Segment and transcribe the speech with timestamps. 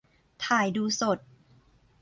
[0.45, 1.19] -ถ่ายดูสด